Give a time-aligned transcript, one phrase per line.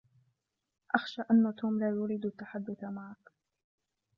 [0.95, 3.31] أخشى أن توم لا يريد التحدث معك.